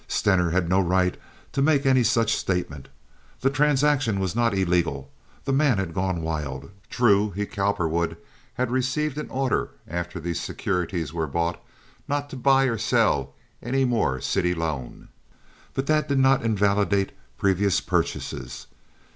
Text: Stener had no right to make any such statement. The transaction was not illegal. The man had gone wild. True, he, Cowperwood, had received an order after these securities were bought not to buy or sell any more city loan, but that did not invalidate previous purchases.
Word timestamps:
Stener 0.07 0.49
had 0.49 0.67
no 0.67 0.79
right 0.79 1.15
to 1.51 1.61
make 1.61 1.85
any 1.85 2.01
such 2.03 2.35
statement. 2.35 2.89
The 3.41 3.51
transaction 3.51 4.19
was 4.19 4.35
not 4.35 4.57
illegal. 4.57 5.11
The 5.45 5.53
man 5.53 5.77
had 5.77 5.93
gone 5.93 6.23
wild. 6.23 6.71
True, 6.89 7.29
he, 7.29 7.45
Cowperwood, 7.45 8.17
had 8.55 8.71
received 8.71 9.19
an 9.19 9.29
order 9.29 9.69
after 9.87 10.19
these 10.19 10.41
securities 10.41 11.13
were 11.13 11.27
bought 11.27 11.63
not 12.07 12.31
to 12.31 12.35
buy 12.35 12.63
or 12.63 12.79
sell 12.79 13.35
any 13.61 13.85
more 13.85 14.19
city 14.19 14.55
loan, 14.55 15.09
but 15.75 15.85
that 15.85 16.09
did 16.09 16.17
not 16.17 16.41
invalidate 16.43 17.11
previous 17.37 17.79
purchases. 17.79 18.65